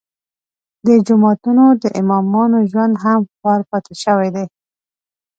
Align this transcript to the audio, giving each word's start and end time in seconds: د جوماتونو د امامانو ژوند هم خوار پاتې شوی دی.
د 0.85 0.87
جوماتونو 1.07 1.65
د 1.81 1.83
امامانو 2.01 2.59
ژوند 2.71 2.93
هم 3.03 3.21
خوار 3.35 3.61
پاتې 3.69 3.93
شوی 4.03 4.29
دی. 4.35 4.45